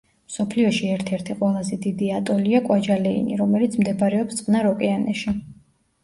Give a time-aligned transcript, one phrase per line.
[0.29, 5.35] მსოფლიოში ერთ-ერთი ყველაზე დიდი ატოლია კვაჯალეინი, რომელიც მდებარეობს წყნარ ოკეანეში.